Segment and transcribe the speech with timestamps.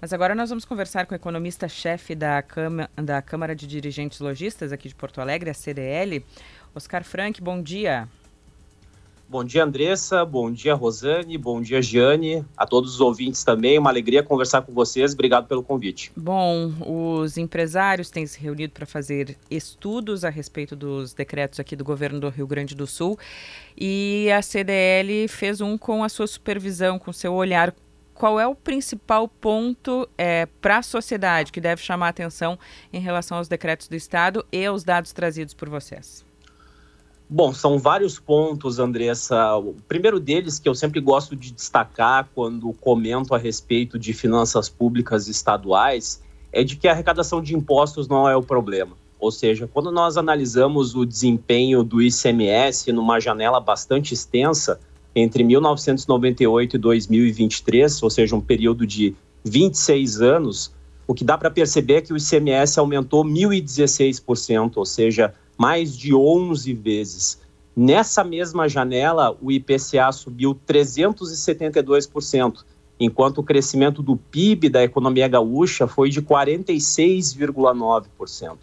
[0.00, 2.42] Mas agora nós vamos conversar com o economista-chefe da,
[2.96, 6.24] da Câmara de Dirigentes Logistas aqui de Porto Alegre, a CDL,
[6.74, 7.42] Oscar Frank.
[7.42, 8.08] Bom dia.
[9.28, 10.24] Bom dia, Andressa.
[10.24, 11.38] Bom dia, Rosane.
[11.38, 12.44] Bom dia, Giane.
[12.56, 13.78] A todos os ouvintes também.
[13.78, 15.12] Uma alegria conversar com vocês.
[15.12, 16.10] Obrigado pelo convite.
[16.16, 21.84] Bom, os empresários têm se reunido para fazer estudos a respeito dos decretos aqui do
[21.84, 23.16] governo do Rio Grande do Sul
[23.78, 27.72] e a CDL fez um com a sua supervisão, com seu olhar.
[28.20, 32.58] Qual é o principal ponto é, para a sociedade que deve chamar a atenção
[32.92, 36.22] em relação aos decretos do Estado e aos dados trazidos por vocês?
[37.26, 39.56] Bom, são vários pontos, Andressa.
[39.56, 44.68] O primeiro deles, que eu sempre gosto de destacar quando comento a respeito de finanças
[44.68, 48.98] públicas estaduais, é de que a arrecadação de impostos não é o problema.
[49.18, 54.78] Ou seja, quando nós analisamos o desempenho do ICMS numa janela bastante extensa,
[55.14, 59.14] entre 1998 e 2023, ou seja, um período de
[59.44, 60.72] 26 anos,
[61.06, 66.14] o que dá para perceber é que o ICMS aumentou 1.016%, ou seja, mais de
[66.14, 67.40] 11 vezes.
[67.76, 72.64] Nessa mesma janela, o IPCA subiu 372%,
[72.98, 78.58] enquanto o crescimento do PIB da economia gaúcha foi de 46,9%.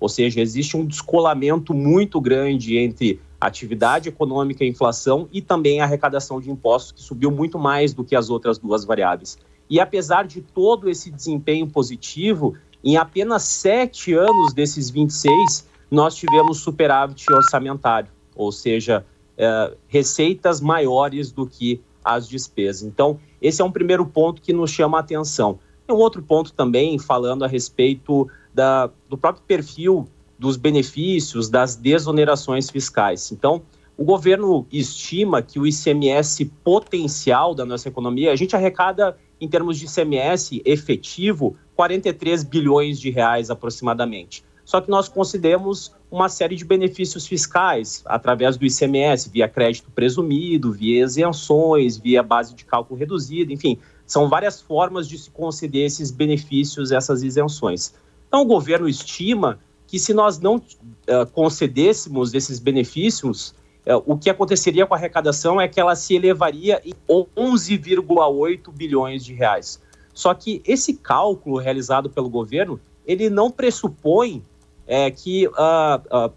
[0.00, 6.40] Ou seja, existe um descolamento muito grande entre atividade econômica inflação e também a arrecadação
[6.40, 9.36] de impostos, que subiu muito mais do que as outras duas variáveis.
[9.68, 12.54] E apesar de todo esse desempenho positivo,
[12.84, 19.04] em apenas sete anos desses 26, nós tivemos superávit orçamentário, ou seja,
[19.36, 22.82] é, receitas maiores do que as despesas.
[22.82, 25.58] Então, esse é um primeiro ponto que nos chama a atenção.
[25.86, 30.08] Tem um outro ponto também, falando a respeito da, do próprio perfil
[30.42, 33.30] dos benefícios, das desonerações fiscais.
[33.30, 33.62] Então,
[33.96, 39.78] o governo estima que o ICMS potencial da nossa economia, a gente arrecada, em termos
[39.78, 44.44] de ICMS efetivo, 43 bilhões de reais aproximadamente.
[44.64, 50.72] Só que nós concedemos uma série de benefícios fiscais através do ICMS, via crédito presumido,
[50.72, 56.10] via isenções, via base de cálculo reduzida, enfim, são várias formas de se conceder esses
[56.10, 57.94] benefícios, essas isenções.
[58.26, 59.60] Então, o governo estima
[59.92, 63.54] que se nós não uh, concedêssemos esses benefícios,
[63.86, 69.22] uh, o que aconteceria com a arrecadação é que ela se elevaria em 11,8 bilhões
[69.22, 69.78] de reais.
[70.14, 74.42] Só que esse cálculo realizado pelo governo, ele não pressupõe
[74.86, 76.32] é, que uh,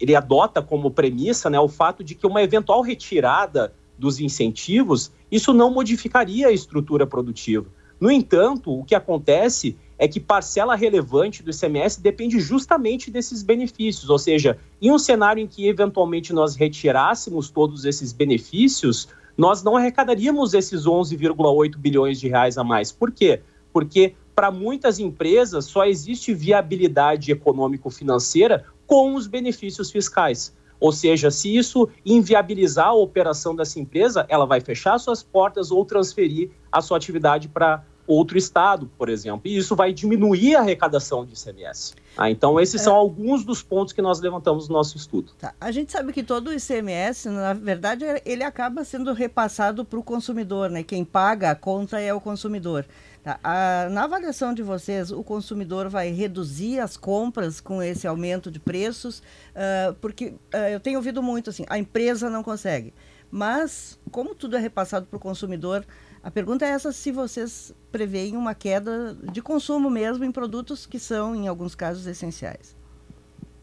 [0.00, 5.54] ele adota como premissa né, o fato de que uma eventual retirada dos incentivos, isso
[5.54, 7.66] não modificaria a estrutura produtiva.
[8.00, 14.10] No entanto, o que acontece é que parcela relevante do ICMS depende justamente desses benefícios,
[14.10, 19.76] ou seja, em um cenário em que eventualmente nós retirássemos todos esses benefícios, nós não
[19.76, 22.92] arrecadaríamos esses 11,8 bilhões de reais a mais.
[22.92, 23.40] Por quê?
[23.72, 30.54] Porque para muitas empresas só existe viabilidade econômico-financeira com os benefícios fiscais.
[30.78, 35.84] Ou seja, se isso inviabilizar a operação dessa empresa, ela vai fechar suas portas ou
[35.84, 39.42] transferir a sua atividade para outro estado, por exemplo.
[39.44, 41.94] E isso vai diminuir a arrecadação de ICMS.
[42.16, 42.84] Ah, então, esses é.
[42.84, 45.32] são alguns dos pontos que nós levantamos no nosso estudo.
[45.38, 45.54] Tá.
[45.60, 50.02] A gente sabe que todo o ICMS, na verdade, ele acaba sendo repassado para o
[50.02, 50.82] consumidor, né?
[50.82, 52.86] Quem paga a conta é o consumidor.
[53.22, 53.40] Tá.
[53.42, 58.60] A, na avaliação de vocês, o consumidor vai reduzir as compras com esse aumento de
[58.60, 59.18] preços?
[59.18, 62.94] Uh, porque uh, eu tenho ouvido muito assim, a empresa não consegue.
[63.30, 65.84] Mas, como tudo é repassado para o consumidor,
[66.26, 70.98] a pergunta é essa se vocês preveem uma queda de consumo mesmo em produtos que
[70.98, 72.74] são, em alguns casos, essenciais.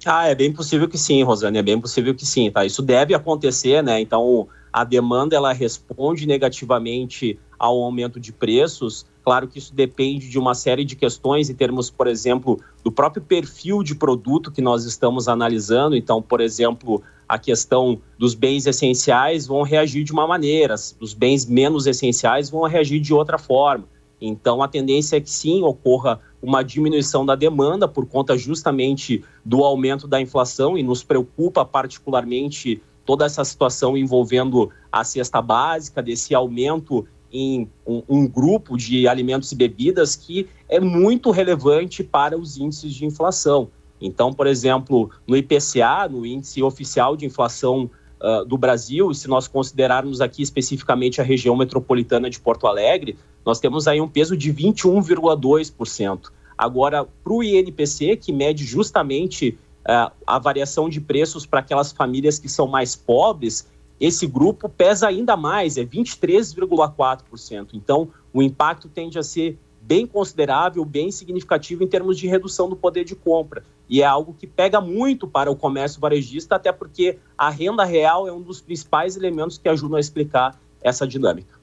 [0.05, 2.63] Ah, é bem possível que sim, Rosane, é bem possível que sim, tá?
[2.63, 3.99] Isso deve acontecer, né?
[3.99, 10.37] Então, a demanda, ela responde negativamente ao aumento de preços, Claro que isso depende de
[10.37, 14.83] uma série de questões em termos, por exemplo, do próprio perfil de produto que nós
[14.83, 15.95] estamos analisando.
[15.95, 21.45] Então, por exemplo, a questão dos bens essenciais vão reagir de uma maneira, os bens
[21.45, 23.85] menos essenciais vão reagir de outra forma.
[24.19, 29.63] Então, a tendência é que sim ocorra uma diminuição da demanda por conta justamente do
[29.63, 36.33] aumento da inflação e nos preocupa particularmente toda essa situação envolvendo a cesta básica, desse
[36.33, 42.57] aumento em um, um, grupo de alimentos e bebidas que é muito relevante para os
[42.57, 43.69] índices de inflação.
[44.03, 47.89] Então, por exemplo, no IPCA, no Índice Oficial de Inflação
[48.21, 53.61] uh, do Brasil, se nós considerarmos aqui especificamente a região metropolitana de Porto Alegre, nós
[53.61, 56.31] temos aí um peso de 21,2%.
[56.57, 59.57] Agora, para o INPC, que mede justamente
[59.87, 65.07] uh, a variação de preços para aquelas famílias que são mais pobres, esse grupo pesa
[65.07, 67.69] ainda mais, é 23,4%.
[67.73, 72.75] Então, o impacto tende a ser bem considerável, bem significativo em termos de redução do
[72.75, 73.63] poder de compra.
[73.93, 78.27] E é algo que pega muito para o comércio varejista, até porque a renda real
[78.27, 81.59] é um dos principais elementos que ajudam a explicar essa dinâmica.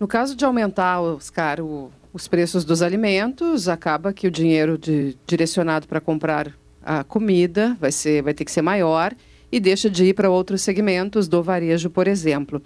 [0.00, 5.16] No caso de aumentar, Oscar, o, os preços dos alimentos, acaba que o dinheiro de,
[5.24, 6.52] direcionado para comprar
[6.82, 9.14] a comida vai, ser, vai ter que ser maior
[9.52, 12.60] e deixa de ir para outros segmentos do varejo, por exemplo.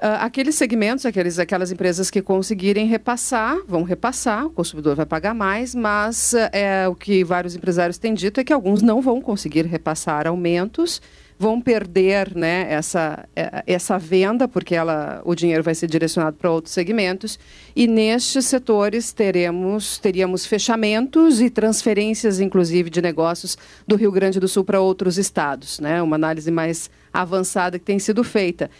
[0.00, 5.34] Uh, aqueles segmentos, aqueles, aquelas empresas que conseguirem repassar, vão repassar, o consumidor vai pagar
[5.34, 9.20] mais, mas uh, é, o que vários empresários têm dito é que alguns não vão
[9.20, 11.02] conseguir repassar aumentos,
[11.38, 16.50] vão perder né, essa, é, essa venda, porque ela, o dinheiro vai ser direcionado para
[16.50, 17.38] outros segmentos,
[17.76, 24.48] e nestes setores teremos, teríamos fechamentos e transferências, inclusive, de negócios do Rio Grande do
[24.48, 28.70] Sul para outros estados, né, uma análise mais avançada que tem sido feita.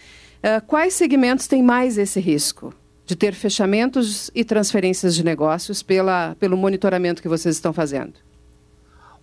[0.40, 2.72] Uh, quais segmentos têm mais esse risco
[3.04, 8.14] de ter fechamentos e transferências de negócios pela, pelo monitoramento que vocês estão fazendo?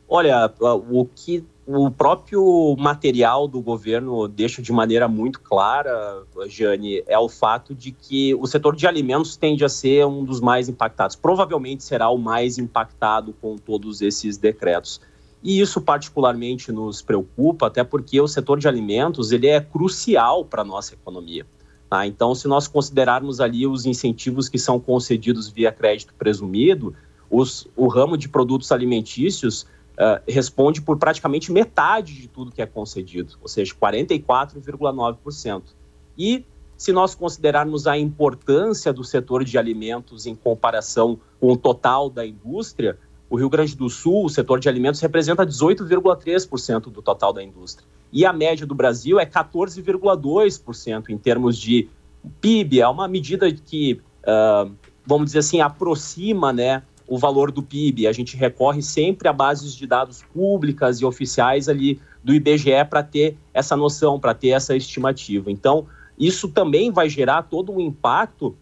[0.08, 7.20] Olha, o que o próprio material do governo deixa de maneira muito clara, Jane, é
[7.20, 11.18] o fato de que o setor de alimentos tende a ser um dos mais impactados.
[11.18, 15.02] Provavelmente será o mais impactado com todos esses decretos.
[15.48, 20.62] E isso particularmente nos preocupa, até porque o setor de alimentos ele é crucial para
[20.62, 21.46] a nossa economia.
[21.90, 22.06] Tá?
[22.06, 26.94] Então, se nós considerarmos ali os incentivos que são concedidos via crédito presumido,
[27.32, 32.66] os, o ramo de produtos alimentícios uh, responde por praticamente metade de tudo que é
[32.66, 35.64] concedido, ou seja, 44,9%.
[36.18, 36.44] E
[36.76, 42.26] se nós considerarmos a importância do setor de alimentos em comparação com o total da
[42.26, 47.44] indústria, o Rio Grande do Sul, o setor de alimentos, representa 18,3% do total da
[47.44, 47.88] indústria.
[48.12, 51.90] E a média do Brasil é 14,2% em termos de
[52.40, 52.82] PIB.
[52.82, 54.72] É uma medida que, uh,
[55.06, 58.08] vamos dizer assim, aproxima né, o valor do PIB.
[58.08, 63.04] A gente recorre sempre a bases de dados públicas e oficiais ali do IBGE para
[63.04, 65.52] ter essa noção, para ter essa estimativa.
[65.52, 65.86] Então,
[66.18, 68.56] isso também vai gerar todo um impacto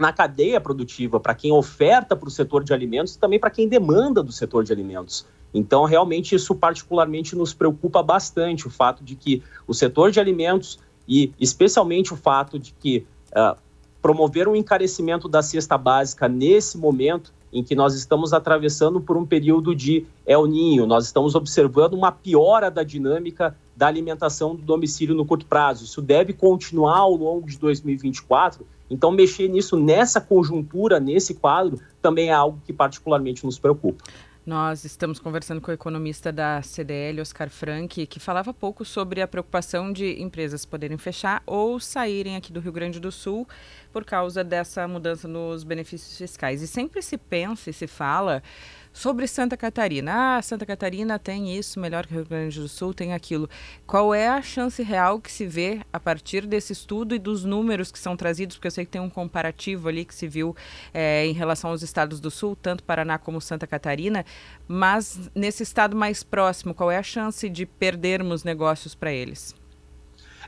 [0.00, 3.68] na cadeia produtiva, para quem oferta para o setor de alimentos e também para quem
[3.68, 5.26] demanda do setor de alimentos.
[5.52, 10.78] Então, realmente, isso particularmente nos preocupa bastante, o fato de que o setor de alimentos
[11.06, 13.58] e especialmente o fato de que uh,
[14.00, 19.26] promover um encarecimento da cesta básica nesse momento em que nós estamos atravessando por um
[19.26, 25.16] período de El Ninho, nós estamos observando uma piora da dinâmica da alimentação do domicílio
[25.16, 25.84] no curto prazo.
[25.84, 32.30] Isso deve continuar ao longo de 2024 então, mexer nisso nessa conjuntura, nesse quadro, também
[32.30, 34.02] é algo que particularmente nos preocupa.
[34.44, 39.28] Nós estamos conversando com o economista da CDL, Oscar Frank, que falava pouco sobre a
[39.28, 43.46] preocupação de empresas poderem fechar ou saírem aqui do Rio Grande do Sul
[43.92, 46.62] por causa dessa mudança nos benefícios fiscais.
[46.62, 48.42] E sempre se pensa e se fala
[48.92, 52.92] Sobre Santa Catarina, ah, Santa Catarina tem isso, melhor que o Rio Grande do Sul
[52.92, 53.48] tem aquilo.
[53.86, 57.92] Qual é a chance real que se vê a partir desse estudo e dos números
[57.92, 58.56] que são trazidos?
[58.56, 60.56] Porque eu sei que tem um comparativo ali que se viu
[60.92, 64.24] é, em relação aos estados do Sul, tanto Paraná como Santa Catarina,
[64.66, 69.54] mas nesse estado mais próximo, qual é a chance de perdermos negócios para eles?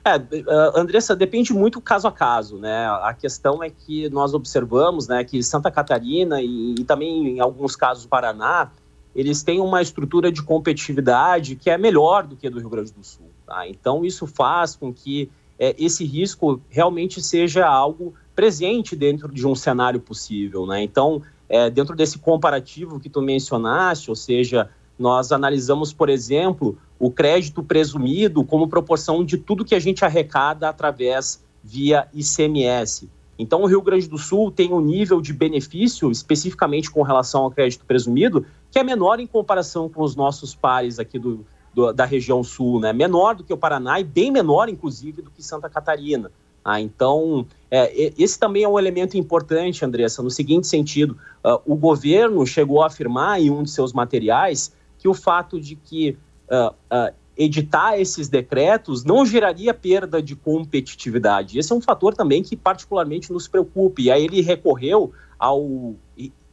[0.05, 2.87] É, uh, Andressa, depende muito caso a caso, né?
[3.03, 7.77] A questão é que nós observamos, né, que Santa Catarina e, e também em alguns
[7.77, 8.73] casos Paraná,
[9.15, 12.93] eles têm uma estrutura de competitividade que é melhor do que a do Rio Grande
[12.93, 13.31] do Sul.
[13.47, 13.69] Tá?
[13.69, 19.55] Então, isso faz com que é, esse risco realmente seja algo presente dentro de um
[19.55, 20.67] cenário possível.
[20.67, 20.83] Né?
[20.83, 27.11] Então, é, dentro desse comparativo que tu mencionaste, ou seja, nós analisamos, por exemplo, o
[27.11, 33.09] crédito presumido como proporção de tudo que a gente arrecada através via ICMS.
[33.39, 37.51] Então, o Rio Grande do Sul tem um nível de benefício, especificamente com relação ao
[37.51, 41.45] crédito presumido, que é menor em comparação com os nossos pares aqui do,
[41.75, 42.93] do, da região sul, né?
[42.93, 46.31] Menor do que o Paraná e bem menor, inclusive, do que Santa Catarina.
[46.65, 51.75] Ah, então, é, esse também é um elemento importante, Andressa, no seguinte sentido: uh, o
[51.75, 54.73] governo chegou a afirmar em um de seus materiais
[55.03, 56.17] que o fato de que
[56.49, 61.59] uh, uh, editar esses decretos não geraria perda de competitividade.
[61.59, 64.01] Esse é um fator também que particularmente nos preocupa.
[64.01, 65.97] E aí ele recorreu ao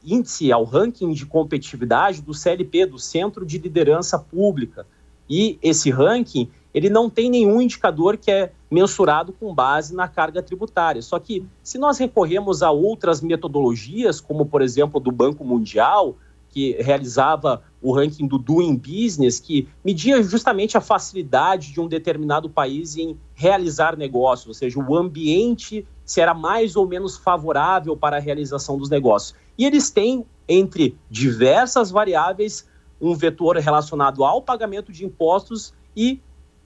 [0.03, 4.87] índice, ao ranking de competitividade do CLP, do Centro de Liderança Pública.
[5.29, 10.41] E esse ranking, ele não tem nenhum indicador que é mensurado com base na carga
[10.41, 11.03] tributária.
[11.03, 16.15] Só que se nós recorremos a outras metodologias, como por exemplo do Banco Mundial,
[16.49, 22.49] que realizava o ranking do Doing Business, que media justamente a facilidade de um determinado
[22.49, 28.17] país em realizar negócios, ou seja, o ambiente se era mais ou menos favorável para
[28.17, 29.35] a realização dos negócios.
[29.57, 32.67] E eles têm, entre diversas variáveis,
[32.99, 36.19] um vetor relacionado ao pagamento de impostos e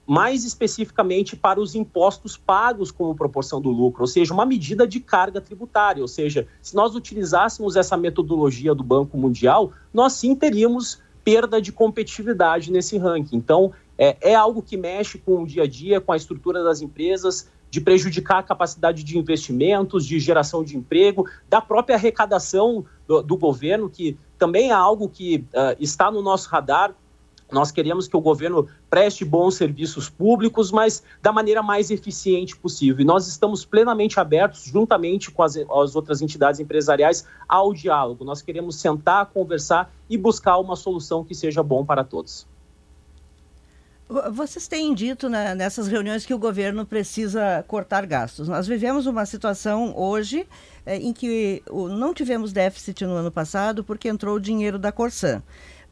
[0.06, 5.00] mais especificamente para os impostos pagos como proporção do lucro, ou seja, uma medida de
[5.00, 6.02] carga tributária.
[6.02, 11.72] Ou seja, se nós utilizássemos essa metodologia do Banco Mundial, nós sim teríamos perda de
[11.72, 13.36] competitividade nesse ranking.
[13.36, 16.82] Então, é, é algo que mexe com o dia a dia, com a estrutura das
[16.82, 23.22] empresas, de prejudicar a capacidade de investimentos, de geração de emprego, da própria arrecadação do,
[23.22, 26.94] do governo, que também é algo que uh, está no nosso radar
[27.50, 33.00] nós queremos que o governo preste bons serviços públicos, mas da maneira mais eficiente possível.
[33.00, 38.24] E nós estamos plenamente abertos, juntamente com as, as outras entidades empresariais, ao diálogo.
[38.24, 42.46] Nós queremos sentar, conversar e buscar uma solução que seja bom para todos.
[44.32, 48.48] Vocês têm dito né, nessas reuniões que o governo precisa cortar gastos.
[48.48, 50.46] Nós vivemos uma situação hoje
[50.84, 55.42] é, em que não tivemos déficit no ano passado porque entrou o dinheiro da Corsan.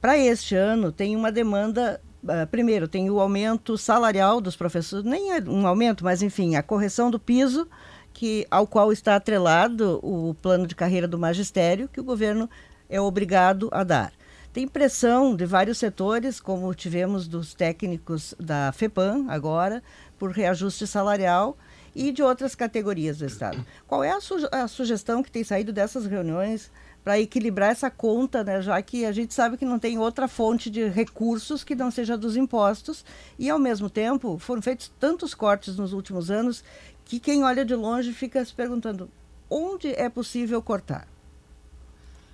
[0.03, 2.01] Para este ano, tem uma demanda.
[2.25, 6.63] Uh, primeiro, tem o aumento salarial dos professores, nem é um aumento, mas enfim, a
[6.63, 7.69] correção do piso,
[8.13, 12.51] que, ao qual está atrelado o plano de carreira do magistério, que o governo
[12.91, 14.13] é obrigado a dar.
[14.53, 19.85] Tem pressão de vários setores, como tivemos dos técnicos da FEPAM agora,
[20.19, 21.57] por reajuste salarial
[21.95, 23.65] e de outras categorias do Estado.
[23.87, 26.73] Qual é a, su a sugestão que tem saído dessas reuniões
[27.05, 30.71] para equilibrar essa conta, né, já que a gente sabe que não tem outra fonte
[30.71, 33.05] de recursos que não seja dos impostos,
[33.39, 36.63] e ao mesmo tempo foram feitos tantos cortes nos últimos anos
[37.05, 39.11] que quem olha de longe fica se perguntando
[39.51, 41.07] onde é possível cortar.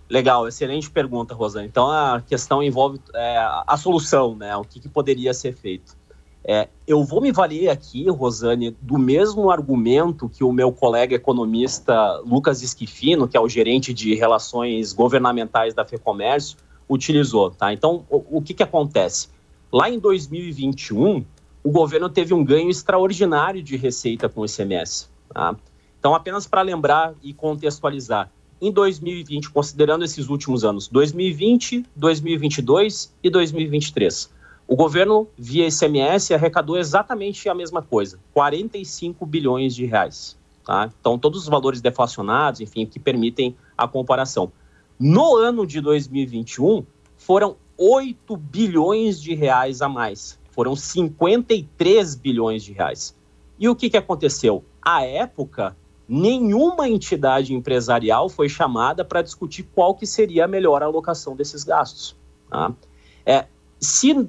[0.09, 1.67] Legal, excelente pergunta, Rosana.
[1.67, 4.57] Então a questão envolve é, a solução, né?
[4.57, 5.98] O que, que poderia ser feito.
[6.51, 12.23] É, eu vou me valer aqui, Rosane, do mesmo argumento que o meu colega economista
[12.25, 16.57] Lucas Esquifino, que é o gerente de relações governamentais da FEComércio,
[16.89, 17.51] utilizou.
[17.51, 17.71] Tá?
[17.71, 19.29] Então, o, o que, que acontece?
[19.71, 21.23] Lá em 2021,
[21.63, 25.07] o governo teve um ganho extraordinário de receita com o ICMS.
[25.29, 25.55] Tá?
[25.99, 33.29] Então, apenas para lembrar e contextualizar, em 2020, considerando esses últimos anos, 2020, 2022 e
[33.29, 34.38] 2023,
[34.69, 40.37] o governo, via ICMS, arrecadou exatamente a mesma coisa, 45 bilhões de reais.
[40.63, 40.91] Tá?
[41.01, 44.53] Então, todos os valores deflacionados, enfim, que permitem a comparação.
[45.01, 46.85] No ano de 2021,
[47.17, 50.39] foram 8 bilhões de reais a mais.
[50.51, 53.17] Foram 53 bilhões de reais.
[53.59, 54.63] E o que, que aconteceu?
[54.83, 55.75] À época,
[56.07, 62.15] nenhuma entidade empresarial foi chamada para discutir qual que seria a melhor alocação desses gastos.
[62.51, 62.71] Tá?
[63.25, 63.47] É,
[63.81, 64.29] se uh,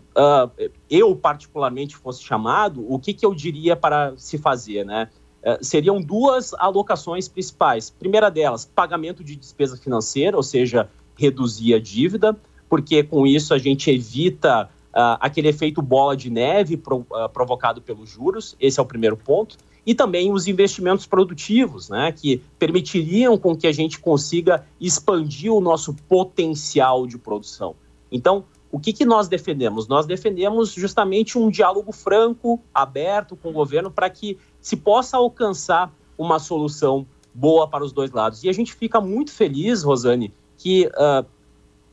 [0.89, 5.09] eu particularmente fosse chamado, o que, que eu diria para se fazer, né?
[5.43, 7.89] Uh, seriam duas alocações principais.
[7.89, 12.37] Primeira delas, pagamento de despesa financeira, ou seja, reduzir a dívida,
[12.69, 18.09] porque com isso a gente evita uh, aquele efeito bola de neve pro, provocado pelos
[18.09, 18.55] juros.
[18.59, 19.57] Esse é o primeiro ponto.
[19.85, 25.61] E também os investimentos produtivos, né, que permitiriam com que a gente consiga expandir o
[25.61, 27.75] nosso potencial de produção.
[28.11, 29.87] Então, o que, que nós defendemos?
[29.87, 35.91] Nós defendemos justamente um diálogo franco, aberto com o governo, para que se possa alcançar
[36.17, 38.43] uma solução boa para os dois lados.
[38.43, 41.25] E a gente fica muito feliz, Rosane, que uh,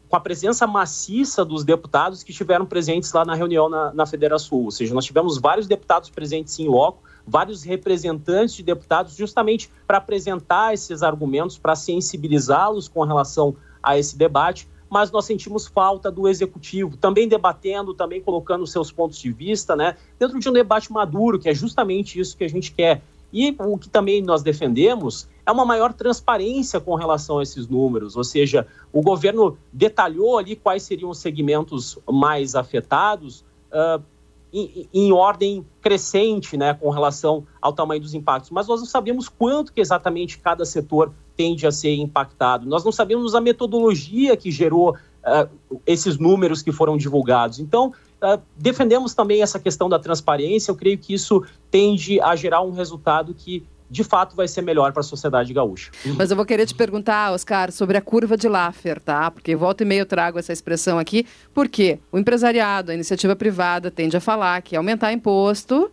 [0.09, 4.59] com a presença maciça dos deputados que estiveram presentes lá na reunião na, na Federação
[4.59, 9.99] Ou seja, nós tivemos vários deputados presentes em loco, vários representantes de deputados, justamente para
[9.99, 16.29] apresentar esses argumentos, para sensibilizá-los com relação a esse debate mas nós sentimos falta do
[16.29, 21.39] executivo, também debatendo, também colocando seus pontos de vista, né, dentro de um debate maduro,
[21.39, 23.03] que é justamente isso que a gente quer.
[23.33, 28.17] E o que também nós defendemos é uma maior transparência com relação a esses números,
[28.17, 34.03] ou seja, o governo detalhou ali quais seriam os segmentos mais afetados uh,
[34.53, 39.29] em, em, ordem crescente, né, com relação ao tamanho dos impactos, mas nós não sabemos
[39.29, 42.67] quanto que exatamente cada setor tende a ser impactado.
[42.67, 47.59] Nós não sabemos a metodologia que gerou uh, esses números que foram divulgados.
[47.59, 50.71] Então, uh, defendemos também essa questão da transparência.
[50.71, 54.93] Eu creio que isso tende a gerar um resultado que de fato vai ser melhor
[54.93, 55.91] para a sociedade gaúcha.
[56.17, 59.31] Mas eu vou querer te perguntar, Oscar, sobre a curva de Laffer, tá?
[59.31, 61.25] Porque volta e meia eu trago essa expressão aqui,
[61.55, 65.91] porque o empresariado, a iniciativa privada tende a falar que aumentar imposto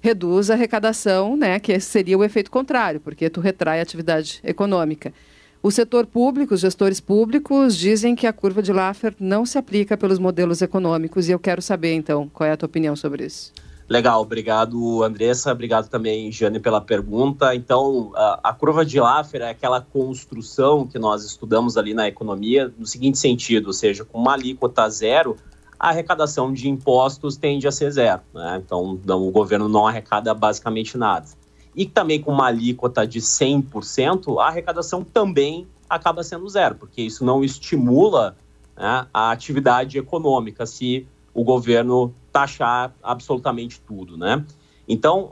[0.00, 5.12] reduz a arrecadação, né, que seria o efeito contrário, porque tu retrai a atividade econômica.
[5.60, 9.96] O setor público, os gestores públicos dizem que a curva de Laffer não se aplica
[9.96, 13.52] pelos modelos econômicos e eu quero saber então qual é a tua opinião sobre isso.
[13.88, 17.54] Legal, obrigado Andressa, obrigado também Jane pela pergunta.
[17.54, 22.72] Então, a, a, curva de Laffer é aquela construção que nós estudamos ali na economia
[22.78, 25.36] no seguinte sentido, ou seja, com uma alíquota zero,
[25.78, 28.22] a arrecadação de impostos tende a ser zero.
[28.34, 28.62] Né?
[28.64, 31.26] Então, o governo não arrecada basicamente nada.
[31.74, 37.24] E também com uma alíquota de 100%, a arrecadação também acaba sendo zero, porque isso
[37.24, 38.36] não estimula
[38.76, 44.44] né, a atividade econômica se o governo taxar absolutamente tudo, né?
[44.88, 45.30] Então,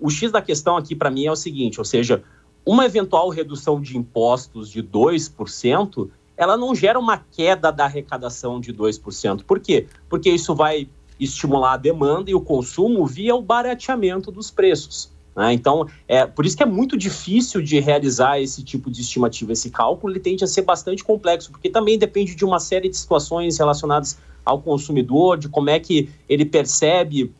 [0.00, 2.22] o X da questão aqui para mim é o seguinte, ou seja,
[2.64, 8.72] uma eventual redução de impostos de 2%, ela não gera uma queda da arrecadação de
[8.72, 9.44] 2%.
[9.44, 9.86] Por quê?
[10.08, 10.88] Porque isso vai
[11.18, 15.12] estimular a demanda e o consumo via o barateamento dos preços.
[15.36, 15.52] Né?
[15.52, 19.52] Então, é por isso que é muito difícil de realizar esse tipo de estimativa.
[19.52, 22.96] Esse cálculo ele tende a ser bastante complexo, porque também depende de uma série de
[22.96, 27.32] situações relacionadas ao consumidor, de como é que ele percebe,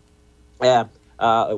[0.60, 0.86] é,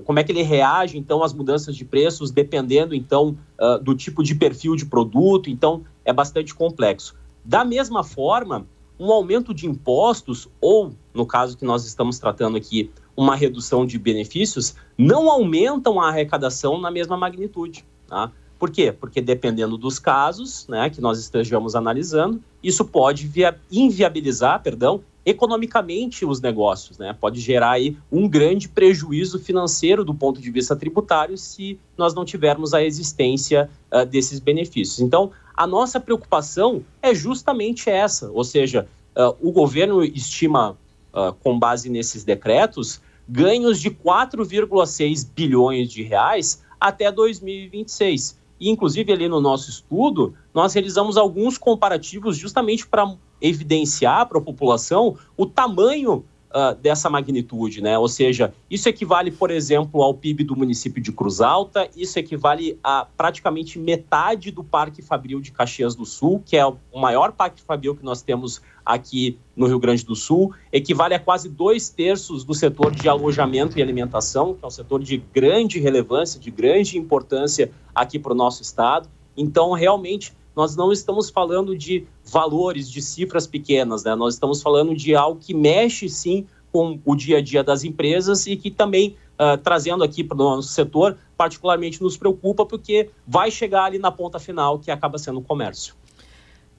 [0.04, 4.22] como é que ele reage, então, às mudanças de preços, dependendo, então, uh, do tipo
[4.22, 5.48] de perfil de produto.
[5.48, 7.14] Então, é bastante complexo.
[7.46, 8.66] Da mesma forma,
[8.98, 14.00] um aumento de impostos, ou, no caso que nós estamos tratando aqui, uma redução de
[14.00, 17.84] benefícios, não aumentam a arrecadação na mesma magnitude.
[18.08, 18.32] Tá?
[18.58, 18.90] Por quê?
[18.90, 26.24] Porque dependendo dos casos né, que nós estejamos analisando, isso pode via, inviabilizar, perdão, economicamente
[26.24, 27.12] os negócios, né?
[27.20, 32.24] Pode gerar aí um grande prejuízo financeiro do ponto de vista tributário se nós não
[32.24, 35.00] tivermos a existência uh, desses benefícios.
[35.00, 38.86] Então, a nossa preocupação é justamente essa, ou seja,
[39.16, 40.76] uh, o governo estima,
[41.12, 48.38] uh, com base nesses decretos, ganhos de 4,6 bilhões de reais até 2026.
[48.60, 54.42] E, inclusive, ali no nosso estudo, nós realizamos alguns comparativos justamente para evidenciar para a
[54.42, 56.24] população o tamanho
[56.56, 57.98] uh, dessa magnitude, né?
[57.98, 62.78] Ou seja, isso equivale, por exemplo, ao PIB do município de Cruz Alta, isso equivale
[62.82, 67.60] a praticamente metade do Parque Fabril de Caxias do Sul, que é o maior parque
[67.60, 72.44] fabril que nós temos aqui no Rio Grande do Sul, equivale a quase dois terços
[72.44, 76.96] do setor de alojamento e alimentação, que é um setor de grande relevância, de grande
[76.96, 79.08] importância aqui para o nosso estado.
[79.36, 84.14] Então, realmente, nós não estamos falando de valores, de cifras pequenas, né?
[84.14, 88.46] Nós estamos falando de algo que mexe sim com o dia a dia das empresas
[88.46, 93.50] e que também, uh, trazendo aqui para o nosso setor, particularmente nos preocupa, porque vai
[93.50, 95.94] chegar ali na ponta final, que acaba sendo o comércio.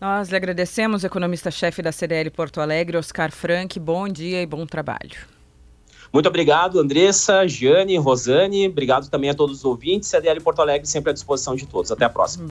[0.02, 3.80] Nós lhe agradecemos, economista-chefe da CDL Porto Alegre, Oscar Frank.
[3.80, 5.18] Bom dia e bom trabalho.
[6.14, 8.68] Muito obrigado, Andressa, Giane, Rosane.
[8.68, 10.10] Obrigado também a todos os ouvintes.
[10.10, 11.92] CDL Porto Alegre sempre à disposição de todos.
[11.92, 12.46] Até a próxima.